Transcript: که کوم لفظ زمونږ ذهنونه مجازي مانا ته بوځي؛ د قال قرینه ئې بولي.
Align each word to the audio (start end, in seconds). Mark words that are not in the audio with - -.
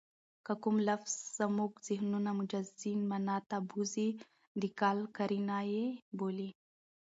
که 0.45 0.53
کوم 0.63 0.75
لفظ 0.89 1.11
زمونږ 1.37 1.71
ذهنونه 1.87 2.31
مجازي 2.39 2.91
مانا 3.09 3.37
ته 3.49 3.57
بوځي؛ 3.69 4.09
د 4.61 4.63
قال 4.79 4.99
قرینه 5.17 5.57
ئې 5.73 5.85
بولي. 6.17 6.49